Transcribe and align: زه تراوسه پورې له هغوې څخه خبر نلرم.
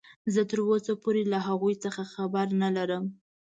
زه 0.33 0.41
تراوسه 0.49 0.93
پورې 1.03 1.21
له 1.31 1.39
هغوې 1.47 1.75
څخه 1.83 2.01
خبر 2.13 2.45
نلرم. 2.61 3.05